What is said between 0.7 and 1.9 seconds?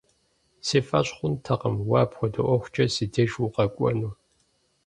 фӀэщ хъунтэкъым